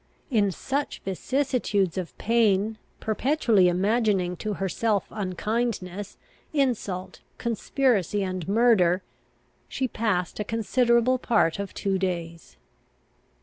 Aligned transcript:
In 0.31 0.49
such 0.49 0.99
vicissitudes 1.05 1.95
of 1.95 2.17
pain, 2.17 2.79
perpetually 2.99 3.67
imagining 3.67 4.35
to 4.37 4.53
her 4.53 4.67
self 4.67 5.05
unkindness, 5.11 6.17
insult, 6.51 7.19
conspiracy, 7.37 8.23
and 8.23 8.47
murder, 8.47 9.03
she 9.69 9.87
passed 9.87 10.39
a 10.39 10.43
considerable 10.43 11.19
part 11.19 11.59
of 11.59 11.75
two 11.75 11.99
days. 11.99 12.57